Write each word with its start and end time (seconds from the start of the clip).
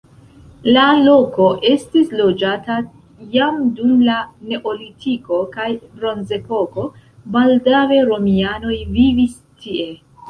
La 0.75 0.83
loko 1.07 1.49
estis 1.71 2.15
loĝata 2.21 2.77
jam 3.35 3.59
dum 3.79 3.91
la 4.07 4.15
neolitiko 4.53 5.43
kaj 5.57 5.69
bronzepoko, 5.99 6.87
baldaŭe 7.37 8.05
romianoj 8.13 8.81
vivis 8.97 9.41
tie. 9.65 9.91